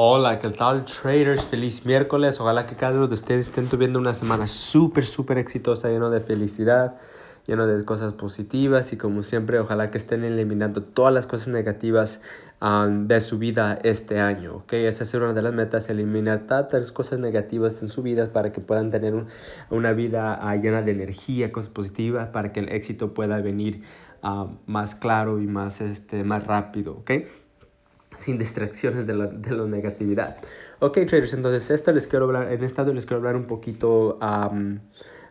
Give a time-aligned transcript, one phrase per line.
[0.00, 1.44] Hola, ¿qué tal traders?
[1.46, 2.38] Feliz miércoles.
[2.38, 6.20] Ojalá que cada uno de ustedes estén tuviendo una semana súper, súper exitosa, lleno de
[6.20, 7.00] felicidad,
[7.48, 12.20] lleno de cosas positivas y como siempre, ojalá que estén eliminando todas las cosas negativas
[12.62, 14.58] um, de su vida este año.
[14.58, 14.74] ¿ok?
[14.74, 18.60] Esa es una de las metas, eliminar tantas cosas negativas en su vida para que
[18.60, 19.24] puedan tener
[19.68, 23.82] una vida uh, llena de energía, cosas positivas, para que el éxito pueda venir
[24.22, 26.98] uh, más claro y más, este, más rápido.
[26.98, 27.10] ¿ok?
[28.18, 30.36] Sin distracciones de la, de la negatividad.
[30.80, 34.78] Ok, traders, entonces esto les quiero hablar, en este les quiero hablar un poquito um,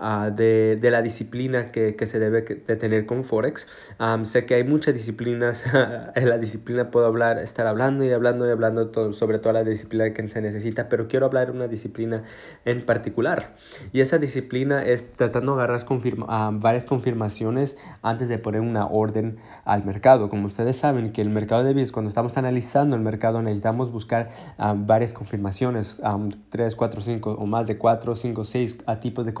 [0.00, 3.66] uh, de, de, la disciplina que, que, se debe de tener con Forex.
[3.98, 5.64] Um, sé que hay muchas disciplinas,
[6.14, 9.64] en la disciplina puedo hablar, estar hablando y hablando y hablando todo, sobre toda la
[9.64, 12.24] disciplina que se necesita, pero quiero hablar de una disciplina
[12.64, 13.54] en particular.
[13.92, 19.38] Y esa disciplina es tratando de agarrar confirma, varias confirmaciones antes de poner una orden
[19.64, 20.28] al mercado.
[20.28, 24.30] Como ustedes saben que el mercado de bienes, cuando estamos analizando el mercado, necesitamos buscar
[24.58, 29.34] um, varias confirmaciones, um, 3, 4, 5 o más de 4, 5, 6 tipos de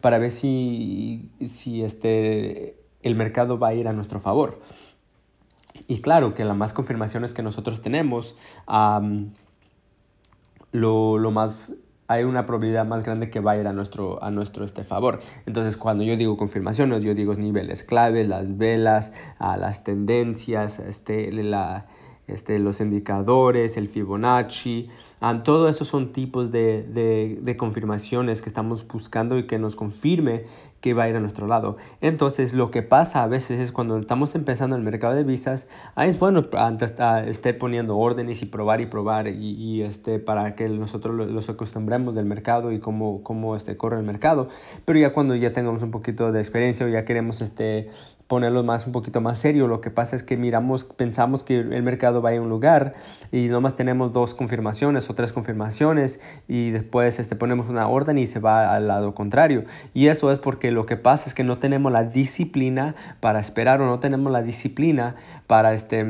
[0.00, 4.60] para ver si, este, el mercado va a ir a nuestro favor.
[5.86, 8.36] Y claro que las más confirmaciones que nosotros tenemos,
[10.72, 11.72] lo, lo, más
[12.08, 15.20] hay una probabilidad más grande que va a ir a nuestro, a nuestro este favor.
[15.44, 21.30] Entonces, cuando yo digo confirmaciones, yo digo niveles clave, las velas, a las tendencias, este,
[21.32, 21.86] la,
[22.26, 24.88] este, los indicadores, el Fibonacci,
[25.20, 29.74] Um, todo eso son tipos de, de, de, confirmaciones que estamos buscando y que nos
[29.74, 30.44] confirme
[30.80, 31.76] que va a ir a nuestro lado.
[32.00, 36.10] Entonces, lo que pasa a veces es cuando estamos empezando el mercado de visas, ahí
[36.10, 36.94] es bueno antes
[37.26, 42.14] estar poniendo órdenes y probar y probar y, y este, para que nosotros los acostumbremos
[42.14, 44.48] del mercado y cómo, cómo este, corre el mercado.
[44.84, 47.90] Pero ya cuando ya tengamos un poquito de experiencia o ya queremos este,
[48.28, 49.66] ponerlo más un poquito más serio.
[49.66, 52.94] Lo que pasa es que miramos, pensamos que el mercado va a un lugar
[53.32, 58.26] y nomás tenemos dos confirmaciones o tres confirmaciones y después este, ponemos una orden y
[58.26, 59.64] se va al lado contrario.
[59.94, 63.80] Y eso es porque lo que pasa es que no tenemos la disciplina para esperar
[63.80, 65.16] o no tenemos la disciplina
[65.46, 66.04] para este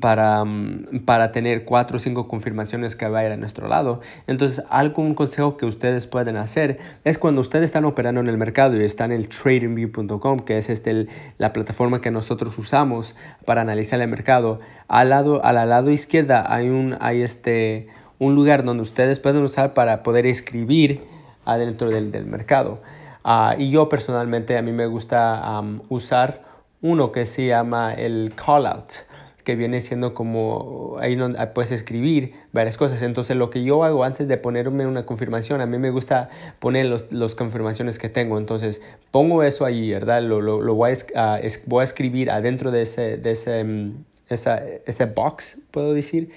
[0.00, 4.00] para, mm, para tener cuatro o cinco confirmaciones que va a a nuestro lado.
[4.26, 8.76] Entonces, algún consejo que ustedes pueden hacer es cuando ustedes están operando en el mercado
[8.76, 11.06] y están en tradingview.com, que es este
[11.38, 16.70] la plataforma que nosotros usamos para analizar el mercado, al lado, al lado izquierda hay
[16.70, 21.02] un, hay este, un lugar donde ustedes pueden usar para poder escribir
[21.44, 22.80] adentro del, del mercado.
[23.24, 26.42] Uh, y yo personalmente, a mí me gusta usar
[26.80, 28.92] uno que se llama el call out
[29.48, 33.00] que viene siendo como ahí no, puedes escribir varias cosas.
[33.00, 36.28] Entonces lo que yo hago antes de ponerme una confirmación, a mí me gusta
[36.58, 38.36] poner las los confirmaciones que tengo.
[38.36, 40.22] Entonces pongo eso ahí, ¿verdad?
[40.22, 43.94] Lo, lo, lo voy, a, uh, voy, a, escribir adentro de ese, de ese, um,
[44.28, 46.28] esa, ese box, puedo decir,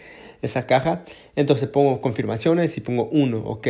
[0.42, 1.04] esa caja.
[1.36, 3.68] Entonces pongo confirmaciones y pongo uno, ok.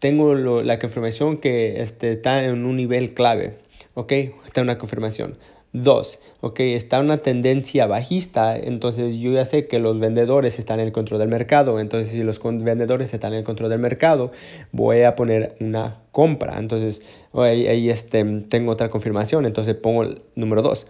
[0.00, 3.56] Tengo lo, la confirmación que este, está en un nivel clave,
[3.94, 4.12] ok.
[4.44, 5.38] Está una confirmación.
[5.74, 10.86] Dos, ok, está una tendencia bajista, entonces yo ya sé que los vendedores están en
[10.86, 14.32] el control del mercado, entonces si los vendedores están en el control del mercado,
[14.70, 17.00] voy a poner una compra, entonces
[17.32, 20.86] ahí, ahí este, tengo otra confirmación, entonces pongo el número dos,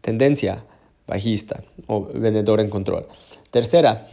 [0.00, 0.64] tendencia
[1.06, 3.06] bajista o vendedor en control.
[3.50, 4.08] Tercera,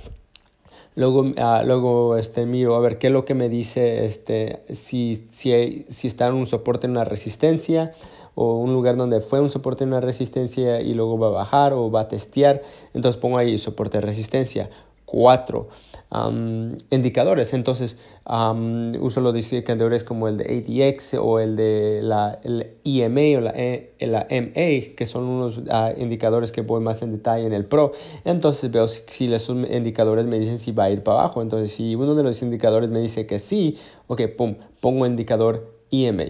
[0.95, 5.27] Luego, uh, luego este, miro a ver qué es lo que me dice este, si,
[5.31, 7.93] si, si está en un soporte en una resistencia
[8.35, 11.73] o un lugar donde fue un soporte en una resistencia y luego va a bajar
[11.73, 12.61] o va a testear.
[12.93, 14.69] Entonces pongo ahí soporte resistencia.
[15.05, 15.67] 4.
[16.11, 17.53] Um, indicadores.
[17.53, 23.41] Entonces uso los indicadores como el de ADX o el de la el EMA o
[23.41, 27.65] la, e, MA, que son unos uh, indicadores que voy más en detalle en el
[27.65, 27.91] Pro.
[28.25, 31.43] Entonces veo si, si esos indicadores me dicen si va a ir para abajo.
[31.43, 33.77] Entonces si uno de los indicadores me dice que sí,
[34.07, 36.25] ok, pum, pongo indicador EMA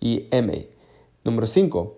[0.00, 0.75] y MA.
[1.26, 1.96] Número 5.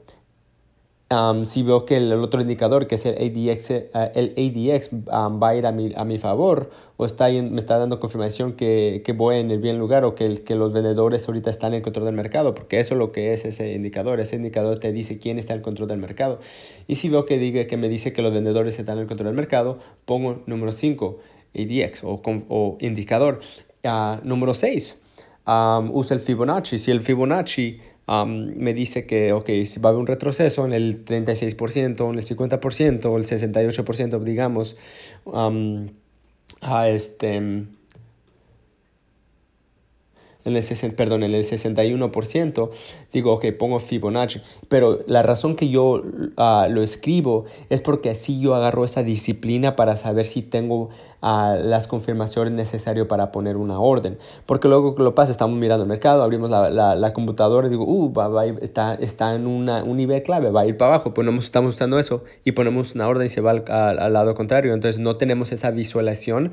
[1.11, 5.41] Um, si veo que el, otro indicador, que es el ADX, uh, el ADX um,
[5.43, 9.03] va a ir a mi, a mi favor o está me está dando confirmación que,
[9.05, 12.07] que, voy en el bien lugar o que, que los vendedores ahorita están en control
[12.07, 14.19] del mercado, porque eso es lo que es ese indicador.
[14.19, 16.41] Ese indicador te dice quién está en control del mercado.
[16.87, 19.37] Y si veo que, diga, que me dice que los vendedores están en control del
[19.37, 21.19] mercado, pongo número 5,
[21.55, 23.41] ADX o, o indicador.
[23.85, 24.99] Uh, número 6,
[25.47, 26.79] um, usa el Fibonacci.
[26.79, 27.79] Si el Fibonacci
[28.25, 32.25] me dice que, ok, si va a haber un retroceso en el 36%, en el
[32.25, 34.77] 50% o el 68%, digamos,
[36.61, 37.67] a este,
[40.45, 42.71] en el, perdón, en el 61%,
[43.13, 44.41] digo, ok, pongo Fibonacci.
[44.69, 46.03] Pero la razón que yo
[46.37, 50.91] ah, lo escribo es porque así yo agarro esa disciplina para saber si tengo
[51.23, 54.19] uh, las confirmaciones necesarias para poner una orden.
[54.47, 58.13] Porque luego lo pasa, estamos mirando el mercado, abrimos la, la, computadora y digo, uh,
[58.13, 61.15] va, está, está en una, un nivel clave, va a ir para abajo.
[61.15, 64.73] Ponemos, estamos usando eso y ponemos una orden y se va al, al, lado contrario.
[64.73, 66.53] Entonces no tenemos esa visualización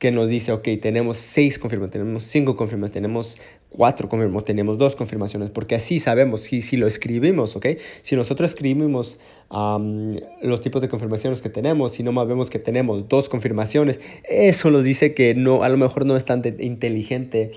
[0.00, 3.38] que nos dice, ok, tenemos seis confirmaciones, tenemos cinco confirmaciones, tenemos
[3.68, 7.66] cuatro confirmaciones, tenemos dos confirmaciones, porque así sabemos, si, si lo escribimos, ok,
[8.00, 9.20] si nosotros escribimos
[9.50, 14.70] los tipos de confirmaciones que tenemos, si no más vemos que tenemos dos confirmaciones, eso
[14.70, 17.52] nos dice que no, a lo mejor no es tan inteligente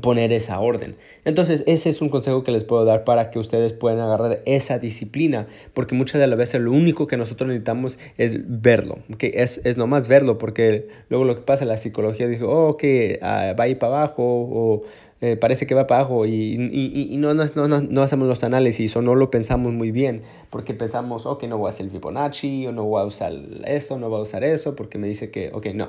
[0.00, 0.96] poner esa orden.
[1.24, 4.78] Entonces, ese es un consejo que les puedo dar para que ustedes puedan agarrar esa
[4.78, 9.60] disciplina, porque muchas de las veces lo único que nosotros necesitamos es verlo, que es,
[9.64, 13.64] es nomás verlo, porque luego lo que pasa, la psicología dice, oh, que ah, va
[13.64, 14.82] a ir para abajo, o
[15.22, 18.44] eh, parece que va para abajo, y, y, y no, no, no, no, hacemos los
[18.44, 21.92] análisis, o no lo pensamos muy bien, porque pensamos, ok, no voy a hacer el
[21.92, 23.32] Fibonacci, o no voy a usar
[23.64, 25.88] esto, no voy a usar eso, porque me dice que, ok, no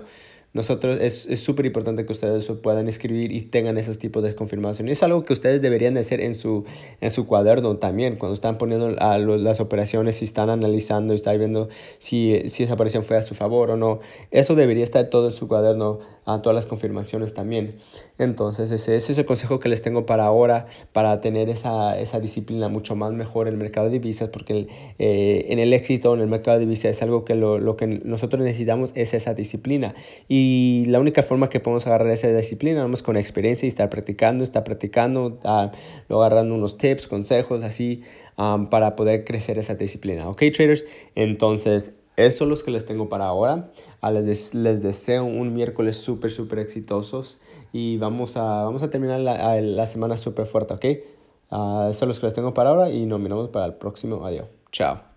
[0.52, 4.90] nosotros es súper importante que ustedes puedan escribir y tengan esos tipos de confirmación.
[4.90, 6.66] Es algo que ustedes deberían hacer en su,
[7.02, 11.38] en su cuaderno también, cuando están poniendo a las operaciones, si están analizando y están
[11.38, 11.70] viendo
[12.00, 14.00] si, si esa operación fue a su favor o no.
[14.32, 16.00] Eso debería estar todo en su cuaderno,
[16.34, 17.78] a todas las confirmaciones también.
[18.18, 22.70] Entonces, ese, es el consejo que les tengo para ahora, para tener esa, esa disciplina
[22.70, 24.68] mucho más mejor en el mercado de divisas, porque
[25.00, 27.88] eh, en el éxito en el mercado de divisas es algo que lo, lo que
[27.88, 29.96] nosotros necesitamos es esa disciplina.
[30.28, 34.44] Y la única forma que podemos agarrar esa disciplina es con experiencia y estar practicando,
[34.44, 35.70] estar practicando, uh,
[36.08, 38.04] luego agarrando unos tips, consejos, así,
[38.70, 40.30] para poder crecer esa disciplina.
[40.30, 40.86] ¿Ok, traders?
[41.16, 41.94] Entonces,
[42.26, 43.72] esos son los que les tengo para ahora.
[44.02, 47.40] Uh, les, les, deseo un miércoles súper, súper exitosos
[47.72, 50.86] y vamos a, vamos a terminar la, la semana súper fuerte, ¿ok?
[51.52, 54.26] Uh, esos son los que les tengo para ahora y nos miramos para el próximo.
[54.26, 54.48] Adiós.
[54.72, 55.09] Chao.